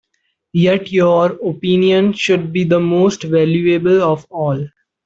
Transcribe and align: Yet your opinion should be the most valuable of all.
Yet 0.53 0.91
your 0.91 1.33
opinion 1.47 2.13
should 2.13 2.51
be 2.51 2.63
the 2.63 2.79
most 2.79 3.21
valuable 3.21 4.01
of 4.01 4.25
all. 4.31 4.67